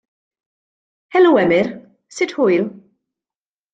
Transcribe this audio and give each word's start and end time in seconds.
Helo 1.13 1.33
Emyr, 1.43 1.69
sut 2.17 2.35
hwyl? 2.39 2.65